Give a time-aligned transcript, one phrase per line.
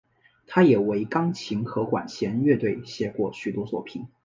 [0.47, 4.07] 他也为钢琴和管弦乐队写过许多作品。